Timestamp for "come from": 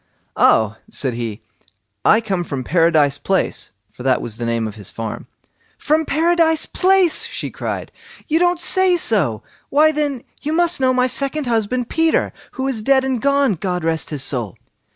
2.21-2.63